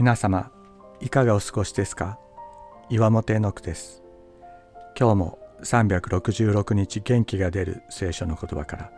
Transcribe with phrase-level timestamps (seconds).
[0.00, 0.50] 皆様
[1.02, 2.18] いかがお過ごしですか？
[2.88, 4.02] 岩本絵の句です。
[4.98, 8.90] 今日も366日元気が出る聖書の言葉から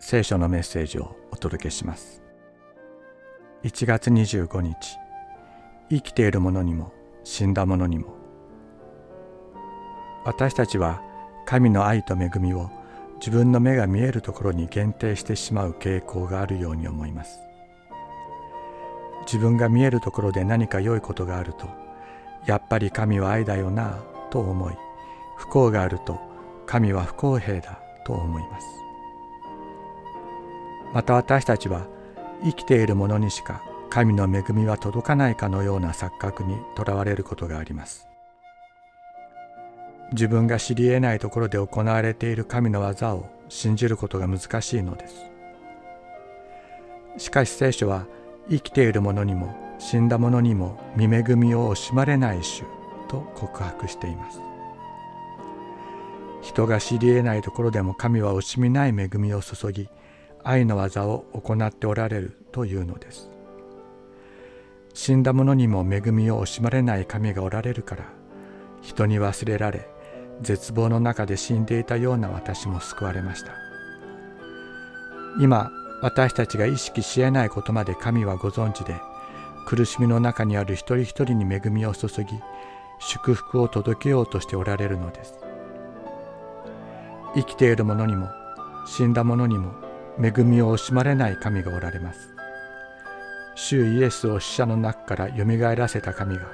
[0.00, 2.22] 聖書のメッセージをお届けします。
[3.62, 4.74] 1月25日
[5.90, 8.16] 生きている者にも死んだ者にも
[10.24, 11.02] 私たちは
[11.44, 12.70] 神の愛と恵みを
[13.16, 17.38] 自分の目が見えるところに限定してしまう傾向があるように思います。
[19.30, 21.68] 自分が見えるところで何か良いことがあると
[22.46, 24.74] やっぱり神は愛だよなと思い
[25.36, 26.18] 不幸があると
[26.64, 28.66] 神は不公平だと思います。
[30.94, 31.86] また私たちは
[32.42, 38.08] 生きている者にしか神の恵みは届かないかのような錯覚にとらわれることがあります。
[40.12, 45.26] 自分が知り得ないところで行われている神の技を信じることが難しいのです。
[47.18, 48.06] しかし聖書は
[48.50, 52.64] 生きている者にも死んだ者にも見恵みを惜しまれない主
[53.08, 54.40] と告白しています。
[56.40, 59.88] 人が知り得ないところでも神は惜しみない恵みを注ぎ
[60.44, 63.30] 愛の技を行っておられるというのです。
[64.94, 68.04] 死んだ者にも恵みを惜しまれない神がおられるから
[68.80, 69.88] 人に忘れられ
[70.40, 73.52] 絶望の中で死んでいたような私も救われました。
[75.40, 79.00] 今私たちが意識しえないことまで神はご存知で
[79.66, 82.24] 苦しみの中にある一人一人に恵みを注ぎ
[83.00, 85.34] 祝福を届けようとしておられるのです。
[87.34, 88.28] 生きている者にも
[88.86, 89.72] 死んだ者にも
[90.22, 92.34] 恵みを惜しまれない神がおられます。
[93.54, 96.46] 主イエスを死者の中からよみがえらせた神が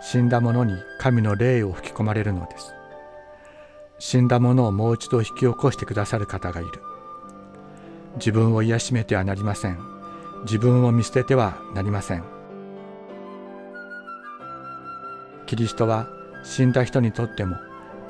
[0.00, 2.72] 死んだ者に神の霊を吹き込まれるのです。
[3.98, 6.70] 死んだ者をもう一度引き起こしてくださる方がいる。
[8.18, 9.78] 自分を癒しめてはなりません。
[10.42, 12.24] 自分を見捨ててはなりません。
[15.46, 16.08] キリストは
[16.44, 17.56] 死んだ人にとっても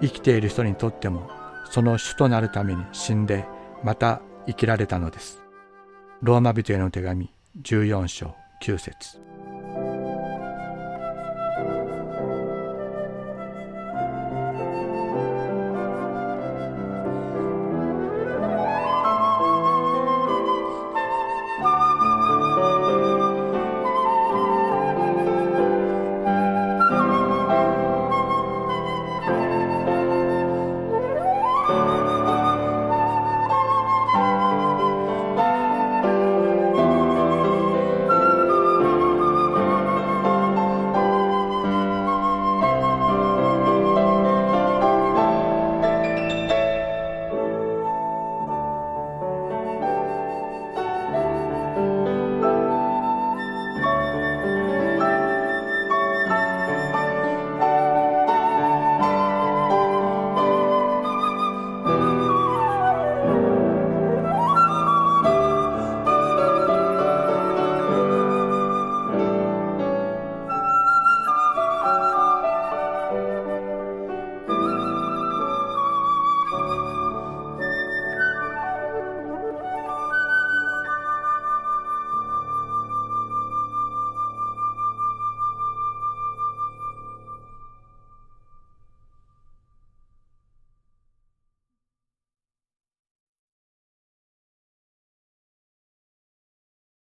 [0.01, 1.31] 生きている人にとっても
[1.71, 3.47] その主となるために死んで
[3.85, 5.43] また生きられたのです。
[6.21, 7.31] ローマ人への手紙
[7.63, 9.21] 14章9節。